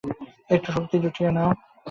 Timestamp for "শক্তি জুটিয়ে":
0.75-1.31